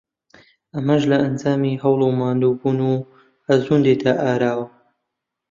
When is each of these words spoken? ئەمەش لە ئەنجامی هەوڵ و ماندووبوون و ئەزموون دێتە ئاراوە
ئەمەش 0.75 1.01
لە 1.11 1.17
ئەنجامی 1.23 1.79
هەوڵ 1.83 1.99
و 2.03 2.17
ماندووبوون 2.19 2.79
و 2.89 2.93
ئەزموون 3.47 3.81
دێتە 3.85 4.11
ئاراوە 4.23 4.65